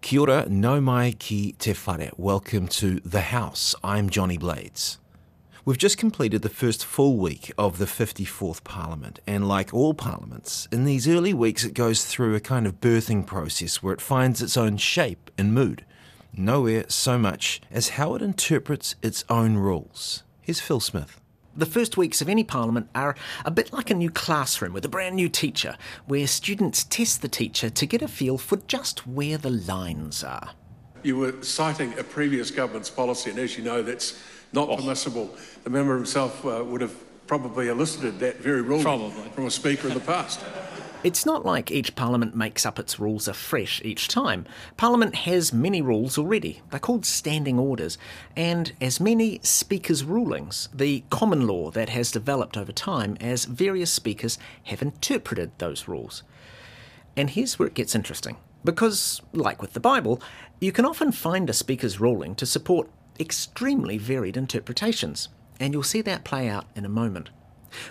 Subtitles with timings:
[0.00, 2.12] Kia ora, no mai ki te whare.
[2.16, 3.74] Welcome to The House.
[3.82, 4.98] I'm Johnny Blades.
[5.64, 10.68] We've just completed the first full week of the 54th Parliament, and like all parliaments,
[10.70, 14.40] in these early weeks it goes through a kind of birthing process where it finds
[14.40, 15.84] its own shape and mood.
[16.32, 20.22] Nowhere so much as how it interprets its own rules.
[20.40, 21.20] Here's Phil Smith.
[21.58, 24.88] The first weeks of any parliament are a bit like a new classroom with a
[24.88, 29.36] brand new teacher, where students test the teacher to get a feel for just where
[29.36, 30.50] the lines are.
[31.02, 35.34] You were citing a previous government's policy, and as you know, that's not permissible.
[35.64, 36.94] The member himself uh, would have
[37.26, 39.28] probably elicited that very ruling Probably.
[39.30, 40.38] from a speaker in the past.
[41.04, 44.44] It's not like each parliament makes up its rules afresh each time.
[44.76, 46.60] Parliament has many rules already.
[46.70, 47.98] They're called standing orders,
[48.34, 53.92] and as many speakers' rulings, the common law that has developed over time as various
[53.92, 56.24] speakers have interpreted those rules.
[57.16, 58.36] And here's where it gets interesting.
[58.64, 60.20] Because, like with the Bible,
[60.58, 65.28] you can often find a speaker's ruling to support extremely varied interpretations,
[65.60, 67.30] and you'll see that play out in a moment.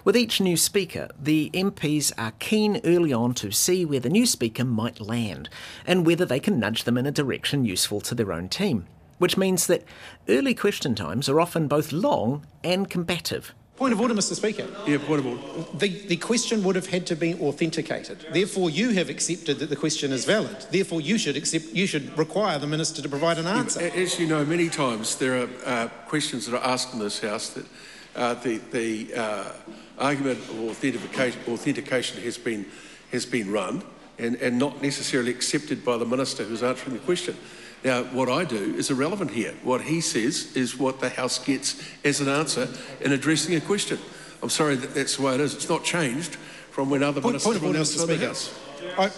[0.04, 4.26] With each new speaker, the MPs are keen early on to see where the new
[4.26, 5.50] speaker might land
[5.86, 9.38] and whether they can nudge them in a direction useful to their own team, which
[9.38, 9.84] means that
[10.28, 13.54] early question times are often both long and combative.
[13.78, 14.34] Point of order, Mr.
[14.34, 14.66] Speaker.
[14.88, 15.78] Yeah, point of order.
[15.78, 18.26] The, the question would have had to be authenticated.
[18.34, 20.66] Therefore, you have accepted that the question is valid.
[20.72, 21.66] Therefore, you should accept.
[21.66, 23.82] You should require the minister to provide an answer.
[23.82, 27.50] As you know, many times there are uh, questions that are asked in this House
[27.52, 27.68] that
[28.18, 29.52] uh, the, the uh,
[29.98, 32.66] argument of authentication, authentication has been,
[33.12, 33.84] has been run
[34.18, 37.38] and, and not necessarily accepted by the minister who's answering the question.
[37.84, 39.54] Now, what I do is irrelevant here.
[39.64, 42.68] What he says is what the House gets as an answer
[43.02, 44.00] in addressing a question.
[44.42, 45.54] I'm sorry that that's the way it is.
[45.54, 46.36] It's not changed
[46.72, 48.08] from when other Point, ministers point of were order, Mr.
[48.08, 48.28] the Speaker.
[48.28, 48.60] House.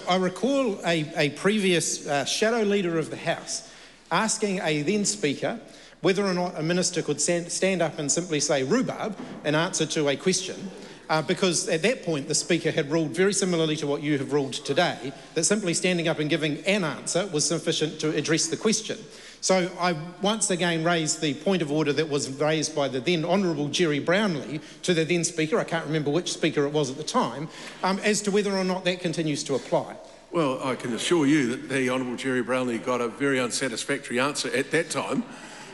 [0.07, 3.69] I, I recall a, a previous uh, shadow leader of the House
[4.11, 5.59] asking a then Speaker
[6.01, 10.07] whether or not a minister could stand, up and simply say rhubarb in answer to
[10.07, 10.71] a question.
[11.09, 14.31] Uh, because at that point, the Speaker had ruled very similarly to what you have
[14.31, 18.57] ruled today, that simply standing up and giving an answer was sufficient to address the
[18.57, 18.97] question.
[19.41, 23.25] So I once again raised the point of order that was raised by the then
[23.25, 26.97] Honourable Gerry Brownlee to the then Speaker, I can't remember which Speaker it was at
[26.97, 27.47] the time,
[27.81, 29.95] um, as to whether or not that continues to apply.
[30.31, 34.55] Well, I can assure you that the Honourable Gerry Brownlee got a very unsatisfactory answer
[34.55, 35.23] at that time,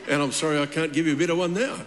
[0.08, 1.78] and I'm sorry I can't give you a better one now.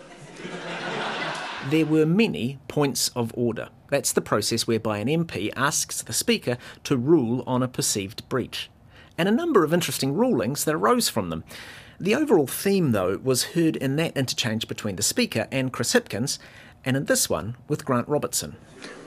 [1.69, 3.69] There were many points of order.
[3.89, 8.69] That's the process whereby an MP asks the Speaker to rule on a perceived breach.
[9.17, 11.43] And a number of interesting rulings that arose from them.
[11.99, 16.39] The overall theme, though, was heard in that interchange between the Speaker and Chris Hipkins,
[16.85, 18.55] and in this one with Grant Robertson.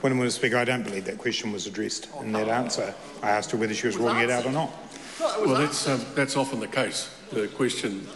[0.01, 0.31] When Mr.
[0.31, 2.93] Speaker, I don't believe that question was addressed in that answer.
[3.23, 4.71] I asked her whether she was ruling it out or not.
[5.19, 7.09] Well, that's, um, that's often the case.
[7.31, 8.07] The question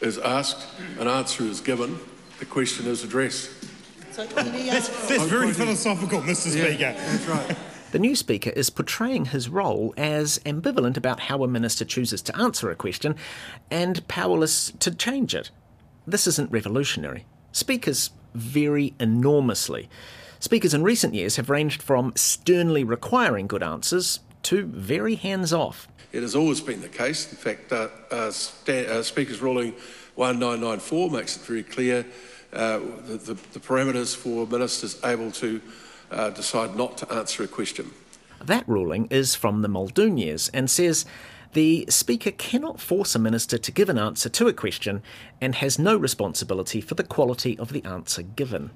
[0.00, 0.66] is asked,
[0.98, 1.98] an answer is given,
[2.38, 3.50] the question is addressed.
[4.16, 6.50] That's, that's very philosophical, Mr.
[6.50, 6.92] Speaker.
[6.92, 7.56] That's right.
[7.92, 12.36] The new Speaker is portraying his role as ambivalent about how a minister chooses to
[12.36, 13.14] answer a question
[13.70, 15.50] and powerless to change it.
[16.06, 17.26] This isn't revolutionary.
[17.52, 19.88] Speakers vary enormously.
[20.40, 25.88] Speakers in recent years have ranged from sternly requiring good answers to very hands off.
[26.12, 27.30] It has always been the case.
[27.30, 29.72] In fact, uh, uh, sta- uh, Speaker's ruling
[30.14, 32.06] 1994 makes it very clear
[32.52, 35.60] uh, the, the, the parameters for ministers able to
[36.10, 37.90] uh, decide not to answer a question.
[38.42, 41.04] That ruling is from the Muldoon years and says
[41.52, 45.02] the Speaker cannot force a minister to give an answer to a question
[45.40, 48.70] and has no responsibility for the quality of the answer given.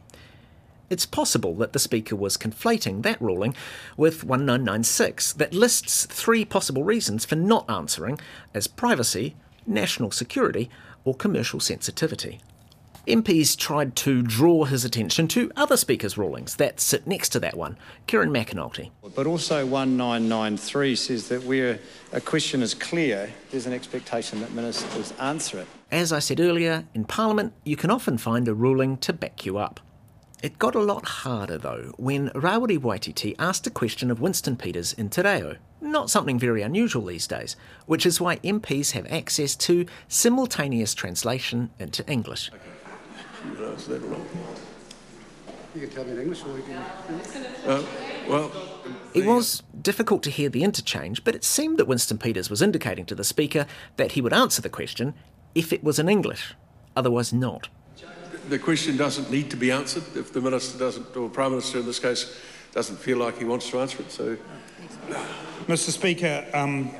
[0.90, 3.54] It's possible that the Speaker was conflating that ruling
[3.96, 8.18] with 1996 that lists three possible reasons for not answering
[8.52, 9.36] as privacy,
[9.68, 10.68] national security,
[11.04, 12.40] or commercial sensitivity.
[13.06, 17.56] MPs tried to draw his attention to other Speaker's rulings that sit next to that
[17.56, 17.78] one,
[18.08, 18.90] Kieran McAnulty.
[19.14, 21.78] But also 1993 says that where
[22.12, 25.69] a question is clear, there's an expectation that ministers answer it.
[25.93, 29.56] As I said earlier, in Parliament you can often find a ruling to back you
[29.56, 29.78] up.
[30.42, 34.94] It got a lot harder though when Rawiri Waititi asked a question of Winston Peters
[34.94, 35.56] in Te Reo.
[35.82, 37.56] Not something very unusual these days,
[37.87, 42.50] which is why MPs have access to simultaneous translation into English.
[43.44, 44.26] You know, is that wrong?
[45.75, 46.82] You can tell me in English or you can.
[47.66, 47.82] Uh,
[48.28, 48.50] well,
[49.12, 53.04] It was difficult to hear the interchange, but it seemed that Winston Peters was indicating
[53.06, 53.66] to the Speaker
[53.96, 55.14] that he would answer the question
[55.54, 56.54] if it was in English,
[56.96, 57.69] otherwise not.
[58.50, 61.87] The question doesn't need to be answered if the minister doesn't, or Prime Minister in
[61.87, 62.37] this case,
[62.73, 64.11] doesn't feel like he wants to answer it.
[64.11, 64.37] So,
[65.67, 65.91] Mr.
[65.91, 66.91] Speaker, um,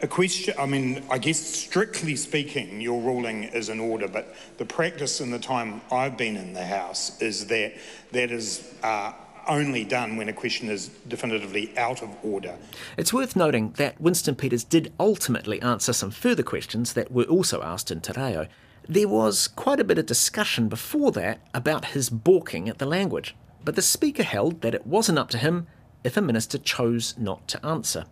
[0.00, 4.64] A question, I mean, I guess strictly speaking, your ruling is in order, but the
[4.64, 7.72] practice in the time I've been in the House is that
[8.12, 9.12] that is uh,
[9.48, 12.56] only done when a question is definitively out of order.
[12.96, 17.60] It's worth noting that Winston Peters did ultimately answer some further questions that were also
[17.62, 18.46] asked in Te Reo.
[18.90, 23.36] There was quite a bit of discussion before that about his balking at the language,
[23.62, 25.66] but the Speaker held that it wasn't up to him
[26.04, 28.06] if a minister chose not to answer.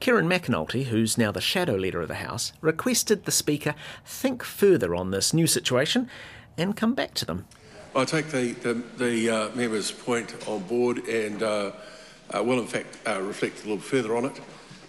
[0.00, 4.94] Kieran McAnulty, who's now the shadow leader of the House, requested the Speaker think further
[4.94, 6.08] on this new situation
[6.56, 7.44] and come back to them.
[7.94, 11.72] I take the, the, the uh, member's point on board and uh,
[12.34, 14.40] uh, will, in fact, uh, reflect a little further on it.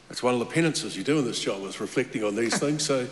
[0.09, 2.85] It's one of the penances you do in this job is reflecting on these things.
[2.85, 3.05] So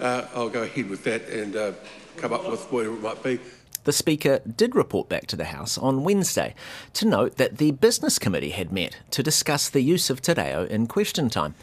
[0.00, 1.72] uh, I'll go ahead with that and uh,
[2.16, 3.40] come up with whatever it might be.
[3.84, 6.56] The Speaker did report back to the House on Wednesday
[6.94, 10.64] to note that the Business Committee had met to discuss the use of Te Reo
[10.64, 11.54] in question time.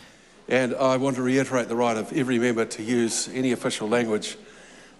[0.48, 4.38] And I want to reiterate the right of every member to use any official language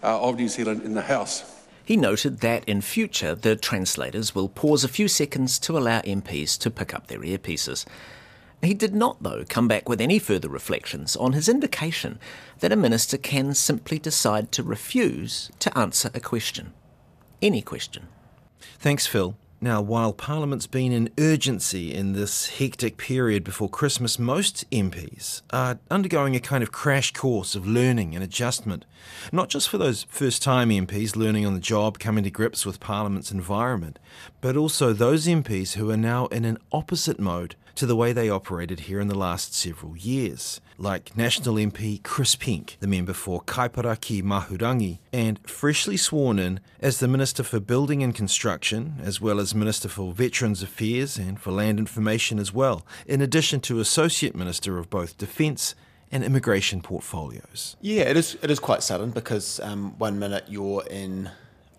[0.02, 1.50] uh, of New Zealand in the House.
[1.84, 6.58] He noted that in future the translators will pause a few seconds to allow MPs
[6.58, 7.86] to pick up their earpieces.
[8.64, 12.18] He did not, though, come back with any further reflections on his indication
[12.60, 16.72] that a minister can simply decide to refuse to answer a question
[17.44, 18.08] any question.
[18.78, 19.36] Thanks, Phil.
[19.60, 25.78] Now, while Parliament's been in urgency in this hectic period before Christmas, most MPs are
[25.90, 28.84] undergoing a kind of crash course of learning and adjustment.
[29.32, 32.80] Not just for those first time MPs learning on the job, coming to grips with
[32.80, 33.98] Parliament's environment,
[34.40, 38.28] but also those MPs who are now in an opposite mode to the way they
[38.28, 43.42] operated here in the last several years, like National MP Chris Penk, the member for
[43.42, 49.20] Kaipara ki Mahurangi, and freshly sworn in as the Minister for Building and Construction, as
[49.20, 53.80] well as Minister for Veterans Affairs and for Land Information as well, in addition to
[53.80, 55.74] Associate Minister of both Defence
[56.12, 57.76] and immigration portfolios.
[57.80, 58.38] Yeah, it is.
[58.40, 61.30] It is quite sudden because um, one minute you're in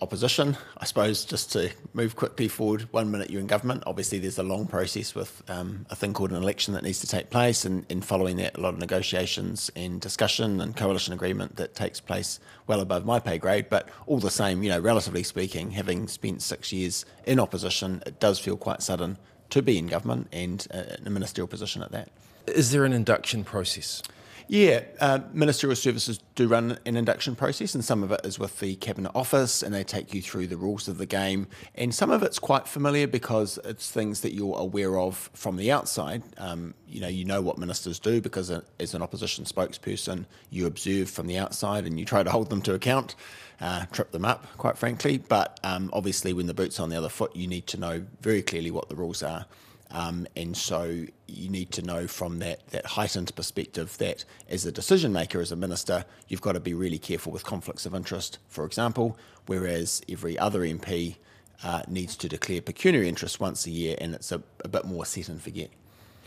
[0.01, 0.57] opposition.
[0.77, 3.83] I suppose just to move quickly forward, one minute you're in government.
[3.85, 7.07] Obviously, there's a long process with um, a thing called an election that needs to
[7.07, 11.55] take place, and in following that, a lot of negotiations and discussion and coalition agreement
[11.55, 13.67] that takes place well above my pay grade.
[13.69, 18.19] But all the same, you know, relatively speaking, having spent six years in opposition, it
[18.19, 19.17] does feel quite sudden
[19.51, 22.09] to be in government and uh, in a ministerial position at that.
[22.47, 24.03] Is there an induction process?
[24.47, 28.59] Yeah, uh, ministerial services do run an induction process, and some of it is with
[28.59, 31.47] the cabinet office, and they take you through the rules of the game.
[31.73, 35.71] And some of it's quite familiar because it's things that you're aware of from the
[35.71, 36.21] outside.
[36.37, 41.09] Um, you know, you know what ministers do because as an opposition spokesperson, you observe
[41.09, 43.15] from the outside and you try to hold them to account.
[43.61, 45.17] Uh, trip them up, quite frankly.
[45.17, 48.43] But um, obviously, when the boot's on the other foot, you need to know very
[48.43, 49.45] clearly what the rules are.
[49.91, 54.71] Um, and so you need to know from that, that heightened perspective that as a
[54.71, 58.39] decision maker, as a minister, you've got to be really careful with conflicts of interest,
[58.47, 61.15] for example, whereas every other MP
[61.63, 65.05] uh, needs to declare pecuniary interest once a year and it's a, a bit more
[65.05, 65.69] set and forget.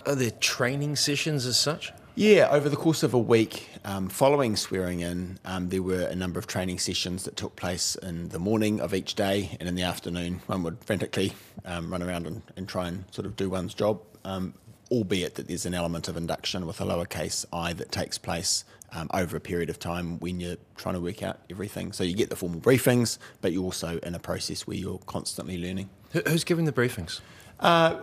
[0.06, 1.92] Are there training sessions as such?
[2.18, 6.16] Yeah, over the course of a week um, following swearing in, um, there were a
[6.16, 9.76] number of training sessions that took place in the morning of each day, and in
[9.76, 11.34] the afternoon, one would frantically
[11.64, 14.52] um, run around and, and, try and sort of do one's job, um,
[14.90, 19.08] albeit that there's an element of induction with a lowercase i that takes place um,
[19.14, 21.92] over a period of time when you're trying to work out everything.
[21.92, 25.56] So you get the formal briefings, but you're also in a process where you're constantly
[25.56, 25.88] learning.
[26.26, 27.20] Who's giving the briefings?
[27.60, 27.96] Uh,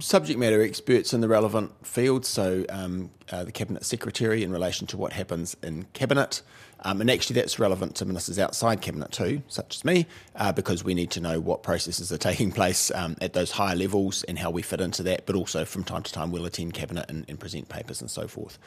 [0.00, 4.86] subject matter experts in the relevant fields, so um, uh, the Cabinet Secretary in relation
[4.88, 6.42] to what happens in Cabinet.
[6.82, 10.06] Um, and actually, that's relevant to ministers outside Cabinet too, such as me,
[10.36, 13.76] uh, because we need to know what processes are taking place um, at those higher
[13.76, 15.26] levels and how we fit into that.
[15.26, 18.26] But also, from time to time, we'll attend Cabinet and, and present papers and so
[18.26, 18.58] forth.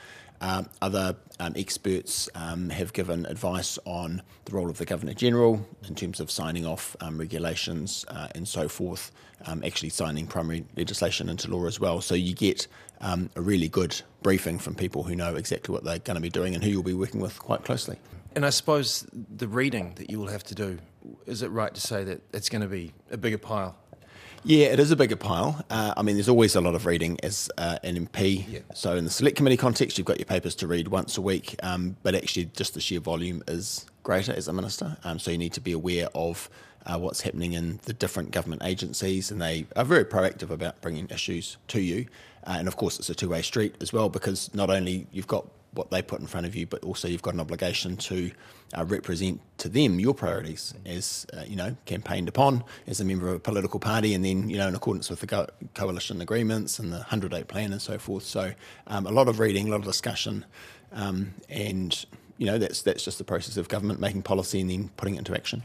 [0.41, 5.65] Um, other um, experts um, have given advice on the role of the Governor General
[5.87, 9.11] in terms of signing off um, regulations uh, and so forth,
[9.63, 12.01] actually signing primary legislation into law as well.
[12.01, 12.67] So you get
[13.03, 16.29] um, a really good briefing from people who know exactly what they're going to be
[16.29, 17.97] doing and who you'll be working with quite closely.
[18.35, 20.79] And I suppose the reading that you will have to do,
[21.27, 23.77] is it right to say that it's going to be a bigger pile?
[24.45, 25.63] Yeah, it is a bigger pile.
[25.69, 28.45] Uh, I mean, there's always a lot of reading as uh, an MP.
[28.51, 28.59] Yeah.
[28.73, 31.55] So, in the select committee context, you've got your papers to read once a week,
[31.63, 34.97] um, but actually, just the sheer volume is greater as a minister.
[35.05, 36.49] Um, so, you need to be aware of
[36.85, 41.07] uh, what's happening in the different government agencies, and they are very proactive about bringing
[41.09, 42.07] issues to you.
[42.45, 45.27] Uh, and of course, it's a two way street as well, because not only you've
[45.27, 48.31] got what they put in front of you, but also you've got an obligation to
[48.77, 53.27] uh, represent to them your priorities as uh, you know campaigned upon as a member
[53.27, 56.79] of a political party, and then you know in accordance with the co- coalition agreements
[56.79, 58.23] and the hundred day plan and so forth.
[58.23, 58.53] So
[58.87, 60.45] um, a lot of reading, a lot of discussion,
[60.91, 62.05] um, and
[62.37, 65.19] you know that's that's just the process of government making policy and then putting it
[65.19, 65.63] into action.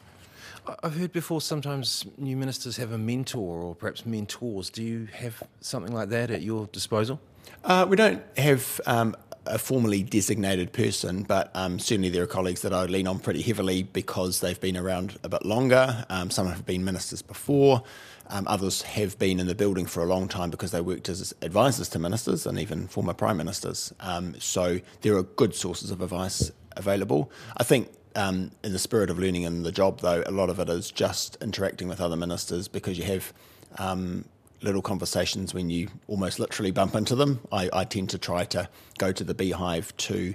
[0.82, 4.70] I've heard before sometimes new ministers have a mentor or perhaps mentors.
[4.70, 7.20] Do you have something like that at your disposal?
[7.64, 12.62] Uh, we don't have um, a formally designated person, but um, certainly there are colleagues
[12.62, 16.04] that I lean on pretty heavily because they've been around a bit longer.
[16.10, 17.82] Um, some have been ministers before.
[18.30, 21.34] Um, others have been in the building for a long time because they worked as
[21.40, 23.92] advisors to ministers and even former prime ministers.
[24.00, 27.30] Um, so there are good sources of advice available.
[27.56, 30.58] I think um, in the spirit of learning in the job, though, a lot of
[30.58, 33.32] it is just interacting with other ministers because you have
[33.78, 34.24] um,
[34.60, 37.38] little conversations when you almost literally bump into them.
[37.52, 40.34] I, I tend to try to go to the beehive to,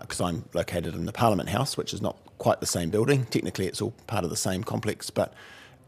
[0.00, 3.26] because uh, I'm located in the Parliament House, which is not quite the same building.
[3.26, 5.34] Technically, it's all part of the same complex, but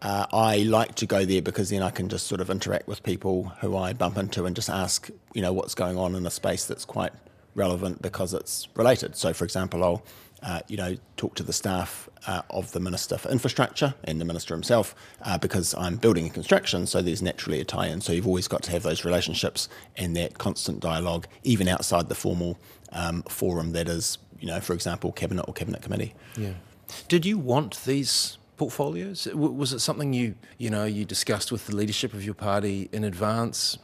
[0.03, 3.03] uh, I like to go there because then I can just sort of interact with
[3.03, 6.31] people who I bump into and just ask, you know, what's going on in a
[6.31, 7.13] space that's quite
[7.55, 9.17] relevant because it's related.
[9.17, 10.03] So, for example, I'll
[10.47, 14.25] uh, you know, talk to the staff uh, of the Minister for Infrastructure and the
[14.25, 18.01] Minister himself uh, because I'm building and construction, so there's naturally a tie in.
[18.01, 22.15] So you've always got to have those relationships and that constant dialogue, even outside the
[22.15, 22.59] formal
[22.93, 26.15] um, forum that is, you know, for example, Cabinet or Cabinet Committee.
[26.37, 26.53] Yeah.
[27.09, 29.27] Did you want these portfolios?
[29.35, 33.03] Was it something you, you know, you discussed with the leadership of your party in
[33.03, 33.79] advance?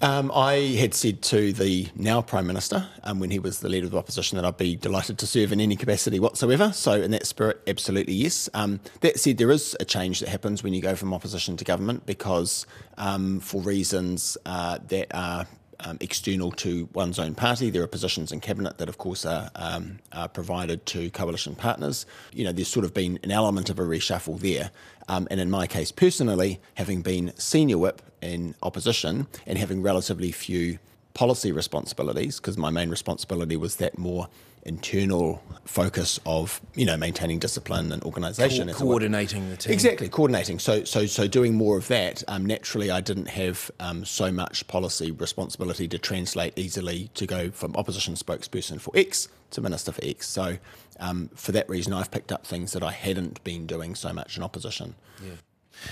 [0.00, 3.86] Um, I had said to the now Prime Minister, um, when he was the leader
[3.86, 6.72] of the opposition, that I'd be delighted to serve in any capacity whatsoever.
[6.72, 8.48] So, in that spirit, absolutely yes.
[8.54, 11.64] Um, that said, there is a change that happens when you go from opposition to
[11.64, 12.64] government because,
[12.96, 15.48] um, for reasons uh, that are
[15.80, 17.70] um, external to one's own party.
[17.70, 22.06] There are positions in cabinet that, of course, are, um, are, provided to coalition partners.
[22.32, 24.70] You know, there's sort of been an element of a reshuffle there.
[25.08, 30.32] Um, and in my case personally, having been senior whip in opposition and having relatively
[30.32, 30.78] few
[31.14, 34.28] policy responsibilities, because my main responsibility was that more
[34.64, 39.72] internal focus of you know maintaining discipline and organisation, Co- coordinating the team.
[39.72, 40.58] Exactly, coordinating.
[40.58, 42.22] So so so doing more of that.
[42.28, 47.50] Um, naturally, I didn't have um, so much policy responsibility to translate easily to go
[47.50, 50.26] from opposition spokesperson for X to minister for X.
[50.26, 50.58] So
[51.00, 54.36] um, for that reason, I've picked up things that I hadn't been doing so much
[54.36, 54.94] in opposition.
[55.24, 55.32] Yeah.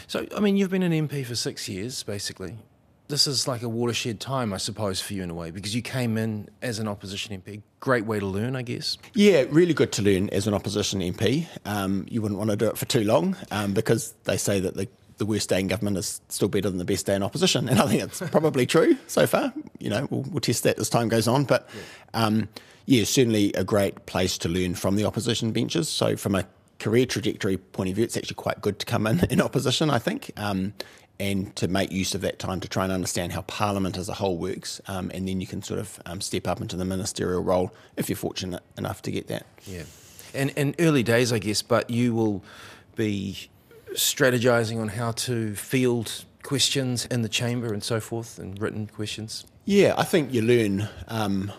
[0.06, 2.56] So I mean, you've been an MP for six years, basically
[3.08, 5.82] this is like a watershed time, I suppose, for you in a way, because you
[5.82, 7.62] came in as an opposition MP.
[7.80, 8.98] Great way to learn, I guess.
[9.14, 11.46] Yeah, really good to learn as an opposition MP.
[11.64, 14.74] Um, you wouldn't want to do it for too long um, because they say that
[14.74, 17.68] the, the worst day in government is still better than the best day in opposition.
[17.68, 19.52] And I think it's probably true so far.
[19.78, 21.44] You know, we'll, we'll, test that as time goes on.
[21.44, 21.68] But
[22.14, 22.48] um,
[22.86, 25.88] yeah, certainly a great place to learn from the opposition benches.
[25.88, 26.44] So, from a
[26.78, 29.98] career trajectory point of view, it's actually quite good to come in in opposition, I
[29.98, 30.32] think.
[30.36, 30.74] Um,
[31.18, 34.14] and to make use of that time to try and understand how Parliament as a
[34.14, 37.42] whole works, um, and then you can sort of um, step up into the ministerial
[37.42, 39.46] role if you're fortunate enough to get that.
[39.66, 39.84] Yeah,
[40.34, 42.42] and and early days, I guess, but you will
[42.94, 43.48] be
[43.92, 49.46] strategizing on how to field questions in the chamber and so forth, and written questions.
[49.64, 51.50] Yeah, I think you learn um,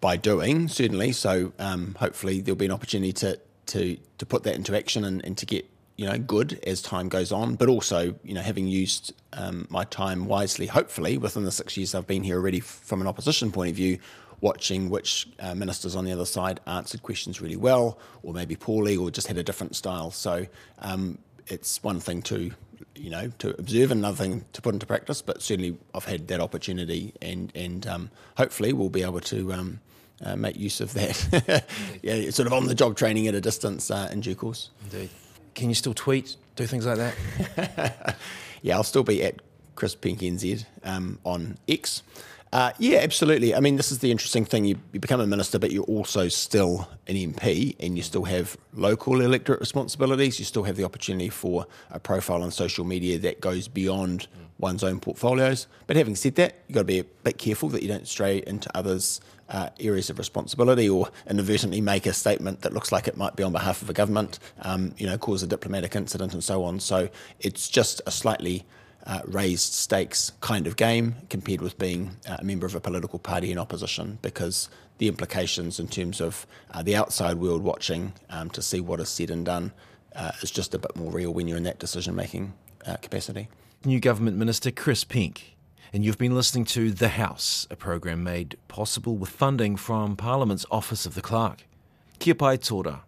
[0.00, 1.12] by doing certainly.
[1.12, 5.24] So um, hopefully there'll be an opportunity to to to put that into action and,
[5.24, 5.68] and to get
[6.00, 9.84] you know, good as time goes on, but also, you know, having used um, my
[9.84, 13.68] time wisely, hopefully within the six years I've been here already from an opposition point
[13.68, 13.98] of view,
[14.40, 18.96] watching which uh, ministers on the other side answered questions really well, or maybe poorly,
[18.96, 20.10] or just had a different style.
[20.10, 20.46] So
[20.78, 22.50] um, it's one thing to,
[22.94, 25.20] you know, to observe, and another thing to put into practice.
[25.20, 29.52] But certainly, I've had that opportunity, and and um, hopefully, we'll be able to.
[29.52, 29.80] Um,
[30.22, 31.64] uh, make use of that,
[32.02, 34.68] yeah, sort of on the job training at a distance uh, in due course.
[34.84, 35.08] Indeed.
[35.54, 38.16] Can you still tweet, do things like that?
[38.62, 39.36] yeah, I'll still be at
[39.74, 42.02] Chris Penk NZ um, on X.
[42.52, 43.54] Uh, yeah, absolutely.
[43.54, 44.64] I mean, this is the interesting thing.
[44.64, 48.56] You, you, become a minister, but you're also still an MP and you still have
[48.74, 50.40] local electorate responsibilities.
[50.40, 54.26] You still have the opportunity for a profile on social media that goes beyond
[54.58, 55.68] one's own portfolios.
[55.86, 58.42] But having said that, you've got to be a bit careful that you don't stray
[58.44, 63.16] into others' uh, areas of responsibility or inadvertently make a statement that looks like it
[63.16, 66.42] might be on behalf of a government, um, you know, cause a diplomatic incident and
[66.42, 66.80] so on.
[66.80, 68.64] So it's just a slightly
[69.06, 73.18] uh, raised stakes kind of game compared with being uh, a member of a political
[73.18, 78.50] party in opposition because the implications in terms of uh, the outside world watching um,
[78.50, 79.72] to see what is said and done
[80.14, 82.52] uh, is just a bit more real when you're in that decision making
[82.86, 83.48] uh, capacity.
[83.84, 85.56] New Government Minister Chris Penk.
[85.92, 90.66] and you've been listening to The House, a program made possible with funding from Parliament's
[90.70, 91.66] Office of the Clerk.
[92.18, 93.00] Kia pai tōra.